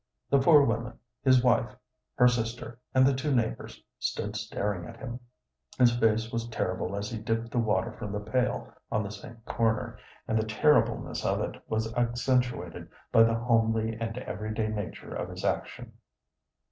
The 0.31 0.41
four 0.41 0.65
women 0.65 0.97
his 1.21 1.43
wife, 1.43 1.75
her 2.15 2.27
sister, 2.27 2.79
and 2.91 3.05
the 3.05 3.13
two 3.13 3.35
neighbors 3.35 3.83
stood 3.99 4.35
staring 4.35 4.87
at 4.87 4.97
him; 4.97 5.19
his 5.77 5.95
face 5.95 6.31
was 6.31 6.47
terrible 6.49 6.95
as 6.95 7.11
he 7.11 7.19
dipped 7.19 7.51
the 7.51 7.59
water 7.59 7.91
from 7.91 8.11
the 8.11 8.19
pail 8.19 8.73
on 8.91 9.03
the 9.03 9.11
sink 9.11 9.45
corner, 9.45 9.99
and 10.27 10.39
the 10.39 10.45
terribleness 10.47 11.23
of 11.23 11.39
it 11.41 11.61
was 11.69 11.93
accentuated 11.93 12.89
by 13.11 13.21
the 13.21 13.35
homely 13.35 13.95
and 13.95 14.17
every 14.17 14.55
day 14.55 14.69
nature 14.69 15.13
of 15.13 15.29
his 15.29 15.45
action. 15.45 15.93